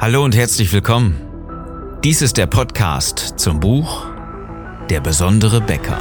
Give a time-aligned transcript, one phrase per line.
[0.00, 1.16] Hallo und herzlich willkommen.
[2.04, 4.06] Dies ist der Podcast zum Buch
[4.90, 5.98] Der besondere Bäcker.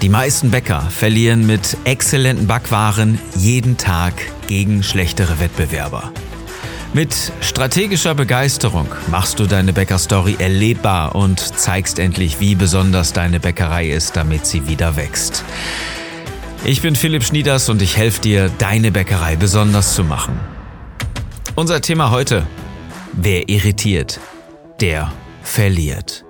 [0.00, 4.14] Die meisten Bäcker verlieren mit exzellenten Backwaren jeden Tag
[4.48, 6.10] gegen schlechtere Wettbewerber.
[6.94, 13.90] Mit strategischer Begeisterung machst du deine Bäckerstory erlebbar und zeigst endlich, wie besonders deine Bäckerei
[13.90, 15.44] ist, damit sie wieder wächst.
[16.64, 20.38] Ich bin Philipp Schnieders und ich helfe dir, deine Bäckerei besonders zu machen.
[21.56, 22.46] Unser Thema heute.
[23.14, 24.20] Wer irritiert,
[24.80, 25.12] der
[25.42, 26.24] verliert.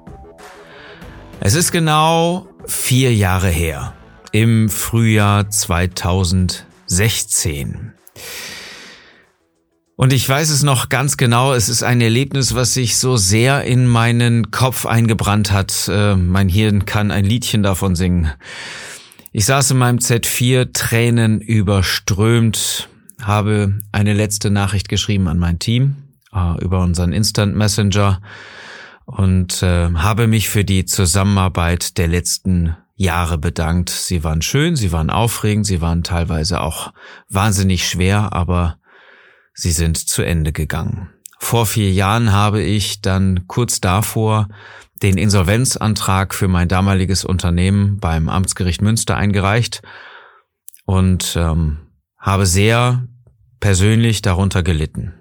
[1.40, 3.92] Es ist genau vier Jahre her.
[4.32, 7.92] Im Frühjahr 2016.
[9.96, 13.64] Und ich weiß es noch ganz genau, es ist ein Erlebnis, was sich so sehr
[13.64, 15.90] in meinen Kopf eingebrannt hat.
[15.92, 18.32] Äh, mein Hirn kann ein Liedchen davon singen.
[19.32, 22.88] Ich saß in meinem Z4, Tränen überströmt,
[23.20, 25.96] habe eine letzte Nachricht geschrieben an mein Team
[26.34, 28.20] äh, über unseren Instant Messenger
[29.07, 33.90] und äh, habe mich für die Zusammenarbeit der letzten Jahre bedankt.
[33.90, 36.92] Sie waren schön, sie waren aufregend, sie waren teilweise auch
[37.29, 38.76] wahnsinnig schwer, aber
[39.54, 41.10] Sie sind zu Ende gegangen.
[41.38, 44.48] Vor vier Jahren habe ich dann kurz davor
[45.02, 49.82] den Insolvenzantrag für mein damaliges Unternehmen beim Amtsgericht Münster eingereicht
[50.84, 51.78] und ähm,
[52.18, 53.06] habe sehr
[53.60, 55.14] persönlich darunter gelitten.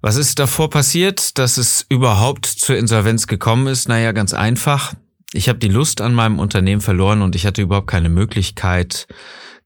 [0.00, 3.88] Was ist davor passiert, dass es überhaupt zur Insolvenz gekommen ist?
[3.88, 4.94] Naja, ganz einfach.
[5.32, 9.06] Ich habe die Lust an meinem Unternehmen verloren und ich hatte überhaupt keine Möglichkeit,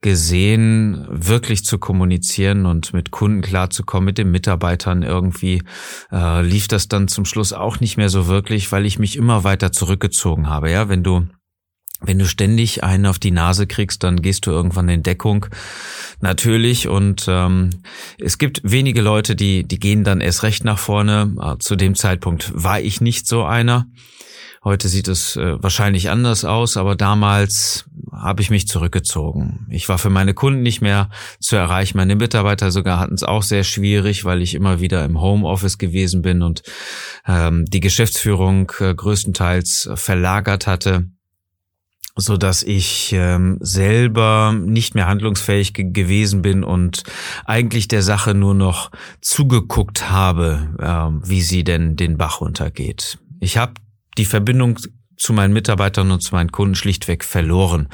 [0.05, 5.63] gesehen, wirklich zu kommunizieren und mit Kunden klarzukommen, mit den Mitarbeitern irgendwie,
[6.13, 9.45] äh, lief das dann zum Schluss auch nicht mehr so wirklich, weil ich mich immer
[9.45, 10.71] weiter zurückgezogen habe.
[10.71, 11.27] Ja, wenn du
[12.03, 15.47] wenn du ständig einen auf die Nase kriegst, dann gehst du irgendwann in Deckung,
[16.21, 16.87] natürlich.
[16.87, 17.71] Und ähm,
[18.19, 21.35] es gibt wenige Leute, die die gehen dann erst recht nach vorne.
[21.41, 23.87] Äh, zu dem Zeitpunkt war ich nicht so einer.
[24.65, 29.67] Heute sieht es äh, wahrscheinlich anders aus, aber damals habe ich mich zurückgezogen.
[29.71, 31.11] Ich war für meine Kunden nicht mehr
[31.41, 31.97] zu erreichen.
[31.97, 36.23] Meine Mitarbeiter sogar hatten es auch sehr schwierig, weil ich immer wieder im Homeoffice gewesen
[36.23, 36.63] bin und
[37.27, 41.07] ähm, die Geschäftsführung äh, größtenteils verlagert hatte
[42.17, 47.03] so dass ich ähm, selber nicht mehr handlungsfähig ge gewesen bin und
[47.45, 48.91] eigentlich der Sache nur noch
[49.21, 53.19] zugeguckt habe, äh, wie sie denn den Bach runtergeht.
[53.41, 53.75] Ich habe
[54.17, 54.79] die Verbindung
[55.17, 57.89] zu meinen Mitarbeitern und zu meinen Kunden schlichtweg verloren.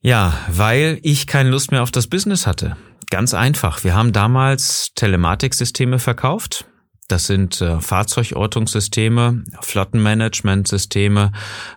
[0.00, 2.76] Ja, weil ich keine Lust mehr auf das Business hatte.
[3.10, 3.84] Ganz einfach.
[3.84, 6.66] Wir haben damals Telematiksysteme verkauft.
[7.08, 11.32] Das sind äh, Fahrzeugortungssysteme, Flottenmanagementsysteme.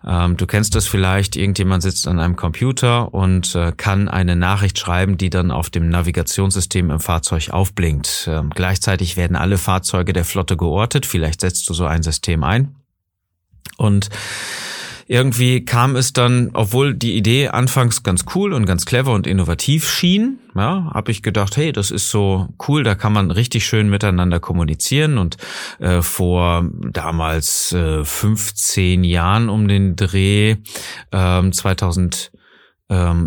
[0.06, 4.78] Ähm, du kennst das vielleicht, irgendjemand sitzt an einem Computer und äh, kann eine Nachricht
[4.78, 8.28] schreiben, die dann auf dem Navigationssystem im Fahrzeug aufblinkt.
[8.30, 11.06] Ähm, gleichzeitig werden alle Fahrzeuge der Flotte geortet.
[11.06, 12.81] Vielleicht setzt du so ein System ein.
[13.78, 14.10] Und
[15.12, 19.90] irgendwie kam es dann, obwohl die Idee anfangs ganz cool und ganz clever und innovativ
[19.90, 23.90] schien, ja, habe ich gedacht, hey, das ist so cool, da kann man richtig schön
[23.90, 25.18] miteinander kommunizieren.
[25.18, 25.36] Und
[25.80, 30.56] äh, vor damals äh, 15 Jahren um den Dreh,
[31.12, 32.32] ähm, 2000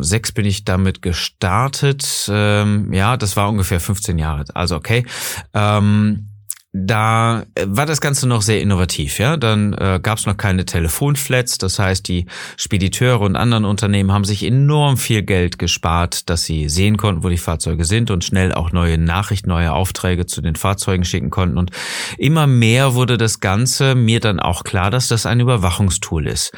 [0.00, 2.28] sechs bin ich damit gestartet.
[2.30, 4.44] Ähm, ja, das war ungefähr 15 Jahre.
[4.52, 5.06] Also okay.
[5.54, 6.28] Ähm,
[6.76, 9.20] da äh, war das Ganze noch sehr innovativ.
[9.20, 11.56] Ja, dann äh, gab es noch keine Telefonflats.
[11.58, 12.26] Das heißt, die
[12.56, 17.28] Spediteure und anderen Unternehmen haben sich enorm viel Geld gespart, dass sie sehen konnten, wo
[17.28, 21.58] die Fahrzeuge sind und schnell auch neue Nachrichten, neue Aufträge zu den Fahrzeugen schicken konnten.
[21.58, 21.70] Und
[22.18, 26.52] immer mehr wurde das Ganze mir dann auch klar, dass das ein Überwachungstool ist.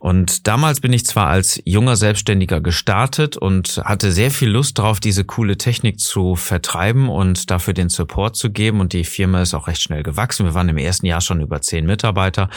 [0.00, 4.98] Und damals bin ich zwar als junger Selbstständiger gestartet und hatte sehr viel Lust darauf,
[4.98, 8.80] diese coole Technik zu vertreiben und dafür den Support zu geben.
[8.80, 10.46] Und die Firma ist auch recht schnell gewachsen.
[10.46, 12.48] Wir waren im ersten Jahr schon über zehn Mitarbeiter.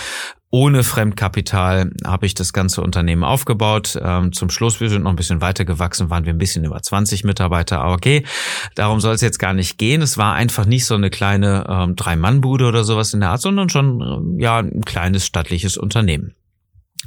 [0.51, 3.99] Ohne Fremdkapital habe ich das ganze Unternehmen aufgebaut.
[4.01, 6.81] Ähm, zum Schluss, wir sind noch ein bisschen weiter gewachsen, waren wir ein bisschen über
[6.81, 7.81] 20 Mitarbeiter.
[7.81, 8.23] Aber okay,
[8.75, 10.01] darum soll es jetzt gar nicht gehen.
[10.01, 13.67] Es war einfach nicht so eine kleine ähm, Drei-Mann-Bude oder sowas in der Art, sondern
[13.67, 16.35] schon ähm, ja ein kleines stattliches Unternehmen.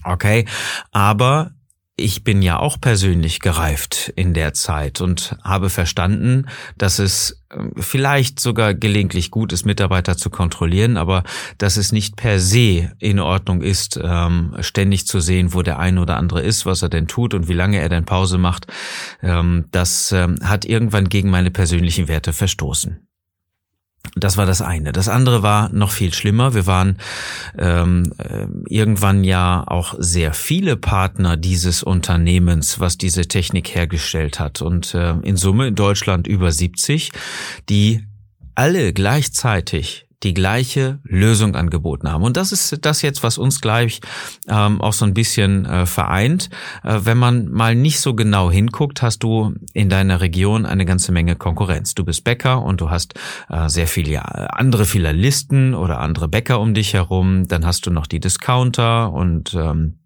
[0.04, 0.46] Okay,
[0.93, 1.52] aber
[1.98, 6.46] ich bin ja auch persönlich gereift in der Zeit und habe verstanden,
[6.76, 11.25] dass es ähm, vielleicht sogar gelegentlich gut ist, Mitarbeiter zu kontrollieren, aber
[11.56, 16.02] dass es nicht per se in Ordnung ist, ähm, ständig zu sehen, wo der eine
[16.02, 18.66] oder andere ist, was er denn tut und wie lange er denn Pause macht.
[19.22, 23.06] Ähm, das hat irgendwann gegen meine persönlichen Werte verstoßen.
[24.14, 24.93] Das war das eine.
[24.93, 26.55] Das andere war noch viel schlimmer.
[26.55, 26.99] Wir waren
[27.58, 34.62] ähm, äh, irgendwann ja auch sehr viele Partner dieses Unternehmens, was diese Technik hergestellt hat.
[34.62, 37.11] Und äh, in Summe in Deutschland über 70,
[37.69, 38.05] die
[38.55, 42.24] alle gleichzeitig die gleiche Lösung angeboten haben.
[42.24, 44.00] Und das ist das jetzt, was uns gleich
[44.48, 46.50] ähm, auch so ein bisschen äh, vereint.
[46.82, 51.12] Äh, wenn man mal nicht so genau hinguckt, hast du in deiner Region eine ganze
[51.12, 51.94] Menge Konkurrenz.
[51.94, 53.14] Du bist Bäcker und du hast
[53.48, 57.46] äh, sehr viele ja, andere Filialisten oder andere Bäcker um dich herum.
[57.46, 59.98] Dann hast du noch die Discounter und ähm,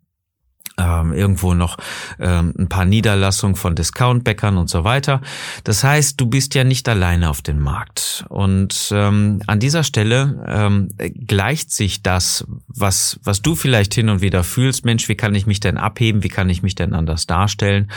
[0.81, 1.77] ähm, irgendwo noch
[2.19, 5.21] ähm, ein paar Niederlassungen von Discountbäckern und so weiter.
[5.65, 8.25] Das heißt, du bist ja nicht alleine auf dem Markt.
[8.29, 10.89] Und ähm, an dieser Stelle ähm,
[11.27, 15.47] gleicht sich das, was, was du vielleicht hin und wieder fühlst, Mensch, wie kann ich
[15.47, 17.91] mich denn abheben, wie kann ich mich denn anders darstellen,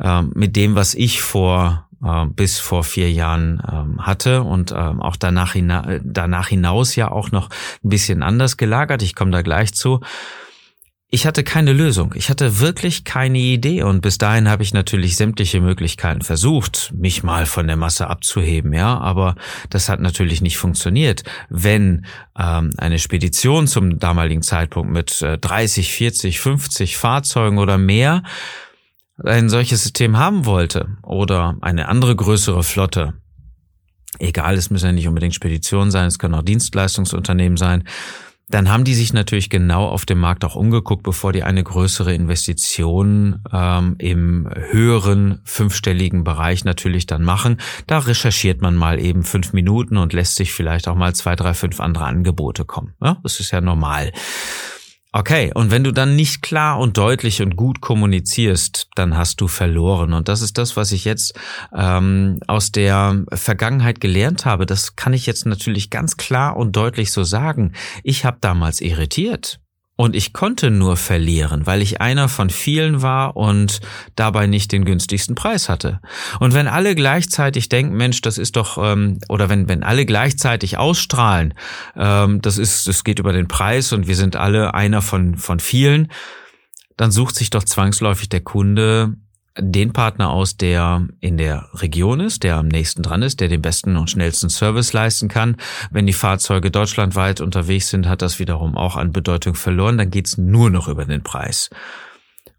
[0.00, 5.00] ähm, mit dem, was ich vor äh, bis vor vier Jahren ähm, hatte und ähm,
[5.00, 7.48] auch danach, hina danach hinaus ja auch noch
[7.84, 9.02] ein bisschen anders gelagert.
[9.02, 10.00] Ich komme da gleich zu
[11.14, 12.14] ich hatte keine Lösung.
[12.16, 17.22] Ich hatte wirklich keine Idee und bis dahin habe ich natürlich sämtliche Möglichkeiten versucht, mich
[17.22, 19.36] mal von der Masse abzuheben, ja, aber
[19.68, 21.22] das hat natürlich nicht funktioniert.
[21.50, 22.06] Wenn
[22.38, 28.22] ähm, eine Spedition zum damaligen Zeitpunkt mit äh, 30, 40, 50 Fahrzeugen oder mehr
[29.22, 33.12] ein solches System haben wollte oder eine andere größere Flotte,
[34.18, 37.84] egal, es müssen ja nicht unbedingt Speditionen sein, es können auch Dienstleistungsunternehmen sein,
[38.48, 42.14] dann haben die sich natürlich genau auf dem Markt auch umgeguckt, bevor die eine größere
[42.14, 47.58] Investition ähm, im höheren fünfstelligen Bereich natürlich dann machen.
[47.86, 51.54] Da recherchiert man mal eben fünf Minuten und lässt sich vielleicht auch mal zwei, drei,
[51.54, 52.94] fünf andere Angebote kommen.
[53.02, 54.12] Ja, das ist ja normal.
[55.14, 59.46] Okay, und wenn du dann nicht klar und deutlich und gut kommunizierst, dann hast du
[59.46, 60.14] verloren.
[60.14, 61.38] Und das ist das, was ich jetzt
[61.76, 64.64] ähm, aus der Vergangenheit gelernt habe.
[64.64, 67.72] Das kann ich jetzt natürlich ganz klar und deutlich so sagen.
[68.02, 69.61] Ich habe damals irritiert.
[69.94, 73.80] Und ich konnte nur verlieren, weil ich einer von vielen war und
[74.16, 76.00] dabei nicht den günstigsten Preis hatte.
[76.40, 80.78] Und wenn alle gleichzeitig denken, Mensch, das ist doch, ähm, oder wenn, wenn alle gleichzeitig
[80.78, 81.54] ausstrahlen,
[81.94, 85.60] ähm, das ist, das geht über den Preis und wir sind alle einer von, von
[85.60, 86.08] vielen,
[86.96, 89.16] dann sucht sich doch zwangsläufig der Kunde
[89.58, 93.62] den Partner aus, der in der Region ist, der am nächsten dran ist, der den
[93.62, 95.56] besten und schnellsten Service leisten kann.
[95.90, 99.98] Wenn die Fahrzeuge deutschlandweit unterwegs sind, hat das wiederum auch an Bedeutung verloren.
[99.98, 101.70] Dann geht's nur noch über den Preis.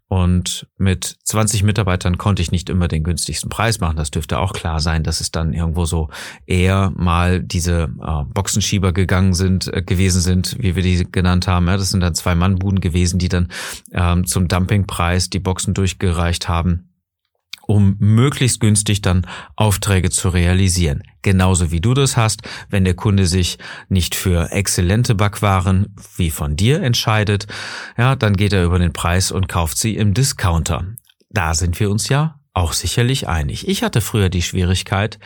[0.08, 3.96] Und mit 20 Mitarbeitern konnte ich nicht immer den günstigsten Preis machen.
[3.96, 6.10] Das dürfte auch klar sein, dass es dann irgendwo so
[6.46, 11.66] eher mal diese äh, Boxenschieber gegangen sind, äh, gewesen sind, wie wir die genannt haben.
[11.66, 13.48] Ja, das sind dann zwei Mannbuden gewesen, die dann
[13.92, 16.93] ähm, zum Dumpingpreis die Boxen durchgereicht haben
[17.66, 19.26] um möglichst günstig dann
[19.56, 21.02] Aufträge zu realisieren.
[21.22, 23.58] Genauso wie du das hast, wenn der Kunde sich
[23.88, 27.46] nicht für exzellente Backwaren wie von dir entscheidet,
[27.96, 30.84] ja, dann geht er über den Preis und kauft sie im Discounter.
[31.30, 33.66] Da sind wir uns ja auch sicherlich einig.
[33.68, 35.18] Ich hatte früher die Schwierigkeit,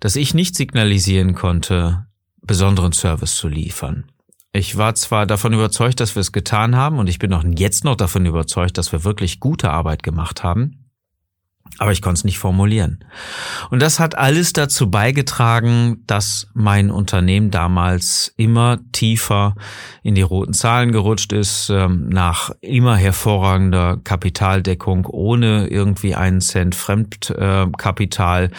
[0.00, 2.06] dass ich nicht signalisieren konnte,
[2.40, 4.04] besonderen Service zu liefern.
[4.52, 7.84] Ich war zwar davon überzeugt, dass wir es getan haben und ich bin auch jetzt
[7.84, 10.81] noch davon überzeugt, dass wir wirklich gute Arbeit gemacht haben.
[11.78, 13.04] Aber ich konnte es nicht formulieren.
[13.70, 19.54] Und das hat alles dazu beigetragen, dass mein Unternehmen damals immer tiefer
[20.02, 26.74] in die roten Zahlen gerutscht ist, ähm, nach immer hervorragender Kapitaldeckung ohne irgendwie einen Cent
[26.74, 28.50] Fremdkapital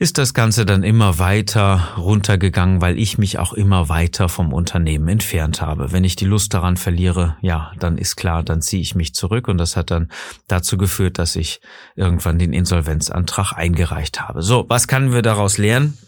[0.00, 5.08] ist das Ganze dann immer weiter runtergegangen, weil ich mich auch immer weiter vom Unternehmen
[5.08, 5.90] entfernt habe.
[5.90, 9.48] Wenn ich die Lust daran verliere, ja, dann ist klar, dann ziehe ich mich zurück
[9.48, 10.08] und das hat dann
[10.46, 11.60] dazu geführt, dass ich
[11.96, 14.42] irgendwann den Insolvenzantrag eingereicht habe.
[14.42, 15.98] So, was können wir daraus lernen?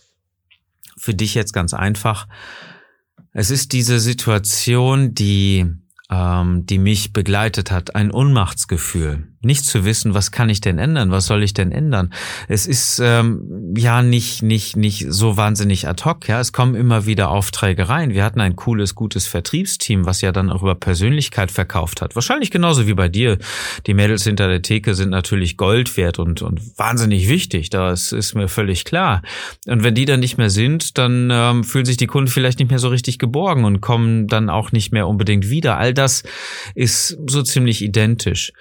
[0.96, 2.28] Für dich jetzt ganz einfach.
[3.32, 5.66] Es ist diese Situation, die
[6.10, 11.10] ähm, die mich begleitet hat, ein Unmachtsgefühl nicht zu wissen, was kann ich denn ändern,
[11.10, 12.12] was soll ich denn ändern.
[12.46, 16.28] Es ist ähm, ja nicht nicht nicht so wahnsinnig ad hoc.
[16.28, 18.10] Ja, es kommen immer wieder Aufträge rein.
[18.12, 22.14] Wir hatten ein cooles, gutes Vertriebsteam, was ja dann auch über Persönlichkeit verkauft hat.
[22.14, 23.38] Wahrscheinlich genauso wie bei dir.
[23.86, 27.70] Die Mädels hinter der Theke sind natürlich Gold wert und und wahnsinnig wichtig.
[27.70, 29.22] Das ist mir völlig klar.
[29.66, 32.70] Und wenn die dann nicht mehr sind, dann ähm, fühlen sich die Kunden vielleicht nicht
[32.70, 35.78] mehr so richtig geborgen und kommen dann auch nicht mehr unbedingt wieder.
[35.78, 36.24] All das
[36.74, 38.52] ist so ziemlich identisch.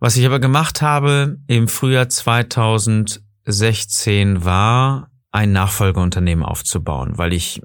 [0.00, 7.60] Was ich aber gemacht habe im Frühjahr 2016 war, ein Nachfolgeunternehmen aufzubauen, weil ich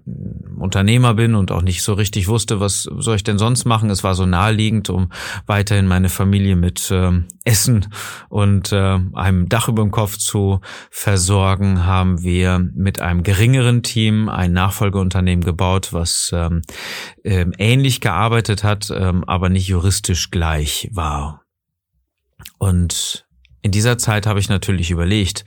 [0.60, 3.90] Unternehmer bin und auch nicht so richtig wusste, was soll ich denn sonst machen.
[3.90, 5.10] Es war so naheliegend, um
[5.46, 7.12] weiterhin meine Familie mit äh,
[7.46, 7.88] Essen
[8.30, 10.60] und äh, einem Dach über dem Kopf zu
[10.92, 16.62] versorgen, haben wir mit einem geringeren Team ein Nachfolgeunternehmen gebaut, was ähm,
[17.24, 21.43] äh, ähnlich gearbeitet hat, ähm, aber nicht juristisch gleich war.
[22.58, 23.26] Und
[23.62, 25.46] in dieser Zeit habe ich natürlich überlegt,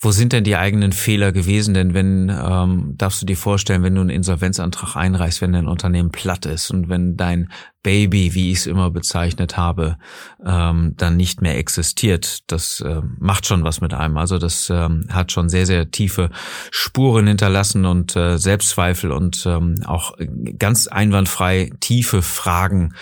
[0.00, 1.74] wo sind denn die eigenen Fehler gewesen?
[1.74, 6.12] Denn wenn, ähm, darfst du dir vorstellen, wenn du einen Insolvenzantrag einreichst, wenn dein Unternehmen
[6.12, 7.50] platt ist und wenn dein
[7.82, 9.98] Baby, wie ich es immer bezeichnet habe,
[10.44, 14.18] ähm, dann nicht mehr existiert, das äh, macht schon was mit einem.
[14.18, 16.30] Also das ähm, hat schon sehr, sehr tiefe
[16.70, 20.12] Spuren hinterlassen und äh, Selbstzweifel und ähm, auch
[20.58, 22.94] ganz einwandfrei tiefe Fragen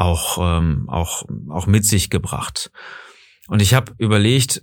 [0.00, 2.70] auch, ähm, auch, auch mit sich gebracht.
[3.48, 4.62] Und ich habe überlegt,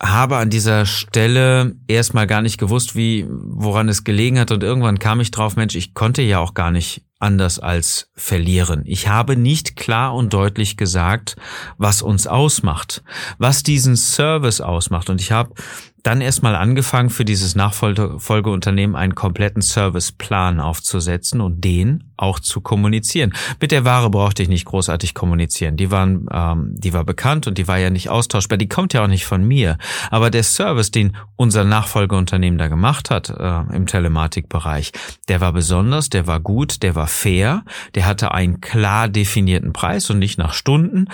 [0.00, 4.98] habe an dieser Stelle erstmal gar nicht gewusst, wie, woran es gelegen hat und irgendwann
[4.98, 8.82] kam ich drauf, Mensch, ich konnte ja auch gar nicht anders als verlieren.
[8.84, 11.36] Ich habe nicht klar und deutlich gesagt,
[11.78, 13.04] was uns ausmacht,
[13.38, 15.08] was diesen Service ausmacht.
[15.08, 15.54] Und ich habe
[16.02, 23.32] dann erstmal angefangen, für dieses Nachfolgeunternehmen einen kompletten Serviceplan aufzusetzen und den auch zu kommunizieren.
[23.60, 25.76] Mit der Ware brauchte ich nicht großartig kommunizieren.
[25.76, 28.58] Die waren, ähm, die war bekannt und die war ja nicht austauschbar.
[28.58, 29.78] Die kommt ja auch nicht von mir.
[30.10, 34.92] Aber der Service, den unser Nachfolgeunternehmen da gemacht hat äh, im Telematikbereich,
[35.28, 40.10] der war besonders, der war gut, der war fair, der hatte einen klar definierten Preis
[40.10, 41.06] und nicht nach Stunden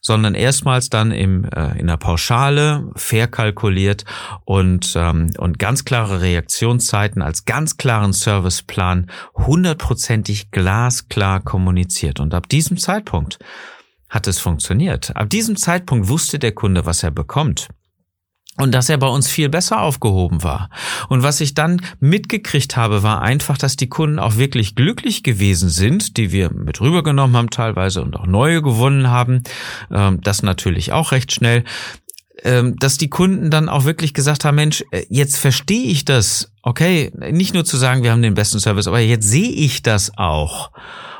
[0.00, 4.04] sondern erstmals dann im, äh, in der Pauschale fair kalkuliert
[4.44, 12.20] und, ähm, und ganz klare Reaktionszeiten als ganz klaren Serviceplan hundertprozentig glasklar kommuniziert.
[12.20, 13.38] Und ab diesem Zeitpunkt
[14.08, 15.14] hat es funktioniert.
[15.16, 17.68] Ab diesem Zeitpunkt wusste der Kunde, was er bekommt
[18.58, 20.68] und dass er bei uns viel besser aufgehoben war.
[21.08, 25.68] Und was ich dann mitgekriegt habe, war einfach, dass die Kunden auch wirklich glücklich gewesen
[25.68, 29.42] sind, die wir mit rübergenommen haben teilweise und auch neue gewonnen haben.
[29.90, 31.64] Ähm, das natürlich auch recht schnell
[32.44, 36.52] ähm, dass die Kunden dann auch wirklich gesagt haben, Mensch, äh, jetzt verstehe ich das.
[36.62, 40.16] Okay, nicht nur zu sagen, wir haben den besten Service, aber jetzt sehe ich das
[40.16, 40.70] auch.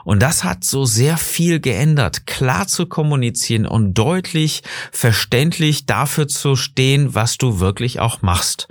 [0.09, 6.57] Und das hat so sehr viel geändert, klar zu kommunizieren und deutlich verständlich dafür zu
[6.57, 8.69] stehen, was du wirklich auch machst.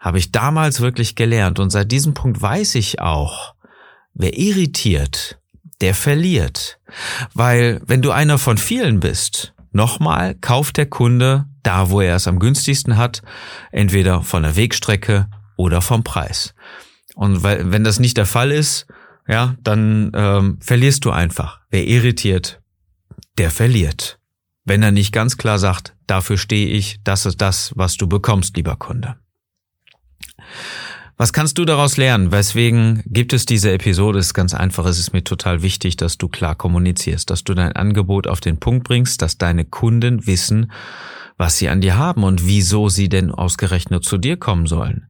[0.00, 3.54] Habe ich damals wirklich gelernt und seit diesem Punkt weiß ich auch,
[4.14, 5.38] wer irritiert,
[5.82, 6.78] der verliert.
[7.34, 12.26] Weil wenn du einer von vielen bist, nochmal kauft der Kunde da, wo er es
[12.26, 13.20] am günstigsten hat,
[13.72, 16.54] entweder von der Wegstrecke oder vom Preis.
[17.14, 18.86] Und weil, wenn das nicht der Fall ist,
[19.28, 21.60] ja, dann ähm, verlierst du einfach.
[21.70, 22.60] Wer irritiert,
[23.38, 24.18] der verliert.
[24.64, 28.56] Wenn er nicht ganz klar sagt, dafür stehe ich, das ist das, was du bekommst,
[28.56, 29.16] lieber Kunde.
[31.18, 32.30] Was kannst du daraus lernen?
[32.30, 34.18] Weswegen gibt es diese Episode?
[34.18, 34.84] Ist ganz einfach.
[34.84, 38.58] Es ist mir total wichtig, dass du klar kommunizierst, dass du dein Angebot auf den
[38.58, 40.70] Punkt bringst, dass deine Kunden wissen,
[41.38, 45.06] was sie an dir haben und wieso sie denn ausgerechnet zu dir kommen sollen.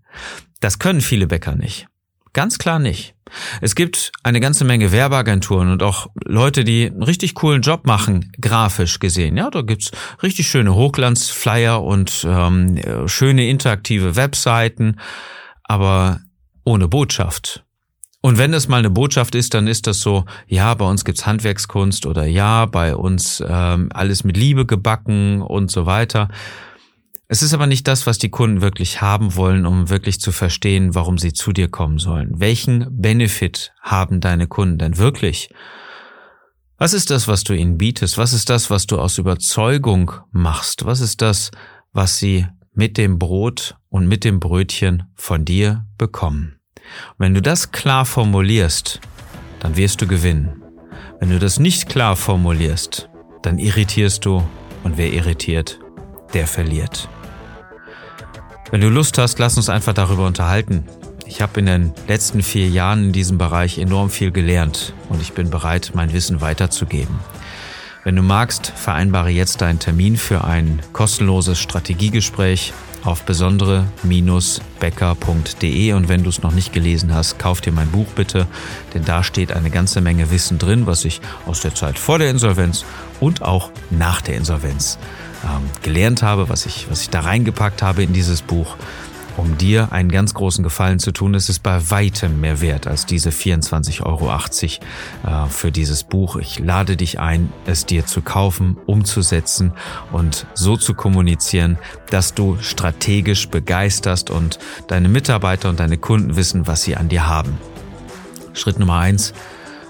[0.61, 1.89] Das können viele Bäcker nicht.
[2.37, 3.15] Ganz klar nicht.
[3.63, 8.31] Es gibt eine ganze Menge Werbeagenturen und auch Leute, die einen richtig coolen Job machen,
[8.39, 9.39] grafisch gesehen.
[9.39, 9.91] Ja, da gibt's
[10.23, 15.01] richtig schöne Hochglanzflyer und ähm, schöne interaktive Webseiten,
[15.65, 16.21] aber
[16.63, 17.65] ohne Botschaft.
[18.21, 21.25] Und wenn das mal eine Botschaft ist, dann ist das so, ja, bei uns gibt's
[21.25, 26.29] Handwerkskunst oder ja, bei uns ähm, alles mit Liebe gebacken und so weiter.
[27.29, 30.95] Es ist aber nicht das, was die Kunden wirklich haben wollen, um wirklich zu verstehen,
[30.95, 32.39] warum sie zu dir kommen sollen.
[32.39, 35.51] Welchen Benefit haben deine Kunden denn wirklich?
[36.79, 38.17] Was ist das, was du ihnen bietest?
[38.17, 40.85] Was ist das, was du aus Überzeugung machst?
[40.85, 41.51] Was ist das,
[41.93, 46.61] was sie mit dem Brot und mit dem Brötchen von dir bekommen?
[46.75, 49.01] Und wenn du das klar formulierst,
[49.59, 50.63] dann wirst du gewinnen.
[51.19, 53.09] Wenn du das nicht klar formulierst,
[53.43, 54.47] dann irritierst du
[54.85, 55.81] und wer irritiert,
[56.35, 57.09] der verliert.
[58.73, 60.83] Wenn du Lust hast, lass uns einfach darüber unterhalten.
[61.25, 65.35] Ich habe in den letzten vier Jahren in diesem Bereich enorm viel gelernt und ich
[65.35, 67.21] bin bereit, mein Wissen weiterzugeben.
[68.03, 72.73] Wenn du magst, vereinbare jetzt deinen Termin für ein kostenloses Strategiegespräch
[73.05, 78.49] auf besondere-becker.de und wenn du es noch nicht gelesen hast, kauf dir mein Buch bitte,
[78.95, 82.31] denn da steht eine ganze Menge Wissen drin, was ich aus der Zeit vor der
[82.31, 82.85] Insolvenz
[83.21, 84.99] und auch nach der Insolvenz
[85.47, 88.77] ähm, gelernt habe, was ich, was ich da reingepackt habe in dieses Buch.
[89.37, 91.35] um dir einen ganz großen Gefallen zu tun.
[91.35, 96.37] Es ist bei weitem mehr wert als diese 24,80 Euro äh, für dieses Buch.
[96.37, 99.73] Ich lade dich ein, es dir zu kaufen, umzusetzen
[100.11, 101.77] und so zu kommunizieren,
[102.09, 107.27] dass du strategisch begeisterst und deine Mitarbeiter und deine Kunden wissen, was sie an dir
[107.27, 107.59] haben.
[108.55, 109.35] Schritt Nummer eins,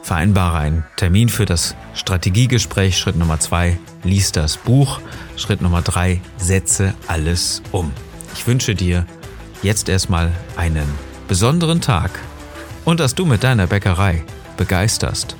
[0.02, 2.98] vereinbare einen Termin für das Strategiegespräch.
[2.98, 5.00] Schritt Nummer zwei, lies das Buch.
[5.36, 7.92] Schritt Nummer drei, setze alles um.
[8.34, 9.06] Ich wünsche dir
[9.62, 10.86] jetzt erstmal einen
[11.28, 12.10] besonderen Tag
[12.84, 14.24] und dass du mit deiner Bäckerei
[14.56, 15.36] begeisterst.